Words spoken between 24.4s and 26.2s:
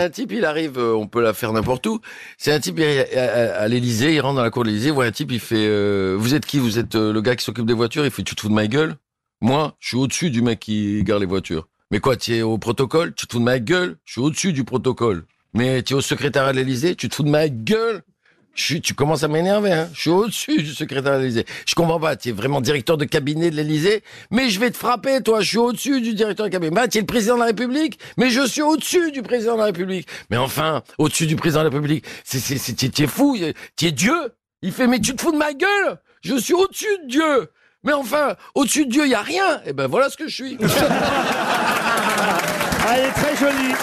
je vais te frapper, toi. Je suis au-dessus du